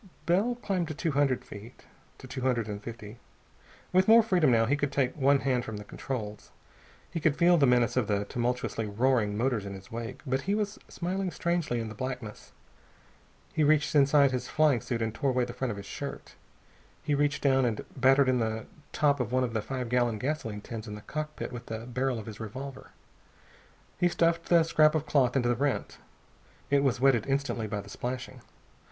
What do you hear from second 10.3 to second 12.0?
he was smiling very strangely in the